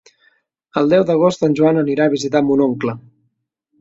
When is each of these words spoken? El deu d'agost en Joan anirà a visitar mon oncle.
El 0.81 0.87
deu 0.93 1.03
d'agost 1.11 1.45
en 1.49 1.57
Joan 1.59 1.79
anirà 1.83 2.07
a 2.09 2.13
visitar 2.17 2.45
mon 2.49 2.65
oncle. 2.67 2.97